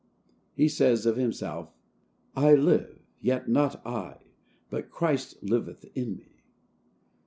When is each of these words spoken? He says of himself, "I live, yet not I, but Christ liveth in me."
He 0.55 0.67
says 0.67 1.05
of 1.05 1.15
himself, 1.15 1.69
"I 2.35 2.55
live, 2.55 2.97
yet 3.19 3.47
not 3.47 3.85
I, 3.85 4.17
but 4.71 4.89
Christ 4.89 5.43
liveth 5.43 5.85
in 5.93 6.15
me." 6.17 6.41